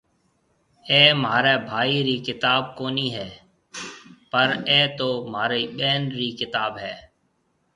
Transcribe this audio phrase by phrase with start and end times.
[0.89, 3.29] اَي مهاريَ ڀائي رِي ڪتاب ڪونَي هيَ
[4.31, 6.95] پر اَي تو مهارِي ٻين رِي ڪتاب هيَ۔